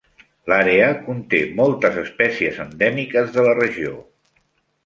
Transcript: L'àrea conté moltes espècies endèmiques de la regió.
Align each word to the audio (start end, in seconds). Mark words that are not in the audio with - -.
L'àrea 0.51 0.87
conté 1.09 1.41
moltes 1.59 2.01
espècies 2.05 2.57
endèmiques 2.67 3.33
de 3.37 3.47
la 3.49 3.55
regió. 3.63 3.97